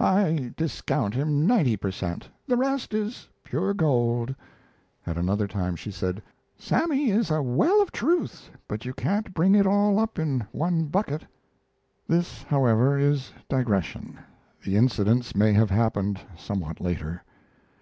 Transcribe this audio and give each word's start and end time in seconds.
I 0.00 0.54
discount 0.56 1.12
him 1.12 1.46
ninety 1.46 1.76
per 1.76 1.90
cent. 1.90 2.26
The 2.46 2.56
rest 2.56 2.94
is 2.94 3.28
pure 3.44 3.74
gold." 3.74 4.34
At 5.06 5.18
another 5.18 5.46
time 5.46 5.76
she 5.76 5.90
said: 5.90 6.22
"Sammy 6.56 7.10
is 7.10 7.30
a 7.30 7.42
well 7.42 7.82
of 7.82 7.92
truth, 7.92 8.48
but 8.66 8.86
you 8.86 8.94
can't 8.94 9.34
bring 9.34 9.54
it 9.54 9.66
all 9.66 9.98
up 9.98 10.18
in 10.18 10.46
one 10.50 10.86
bucket." 10.86 11.26
This, 12.08 12.42
however, 12.44 12.96
is 12.98 13.32
digression; 13.50 14.18
the 14.64 14.78
incidents 14.78 15.36
may 15.36 15.52
have 15.52 15.68
happened 15.68 16.18
somewhat 16.38 16.80
later. 16.80 17.22